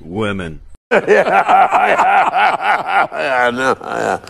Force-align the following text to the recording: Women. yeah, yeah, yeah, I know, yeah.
Women. 0.00 0.60
yeah, 0.92 1.04
yeah, 1.08 3.06
yeah, 3.12 3.46
I 3.46 3.50
know, 3.50 3.76
yeah. 3.80 4.20